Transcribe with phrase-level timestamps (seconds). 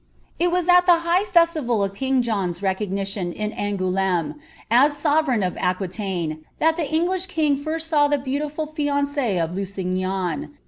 [0.39, 4.33] It was at the high fesiiral of king John's recognition in AngoaUmc.
[4.71, 10.53] aa sovereign of Aquilaine, that the Ejighah king tirst «aw the bcauiilvl ftanc^e of Luaignan.